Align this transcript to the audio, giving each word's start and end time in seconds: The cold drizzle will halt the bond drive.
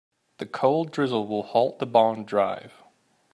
The 0.39 0.47
cold 0.47 0.89
drizzle 0.91 1.27
will 1.27 1.43
halt 1.43 1.77
the 1.77 1.85
bond 1.85 2.25
drive. 2.25 2.73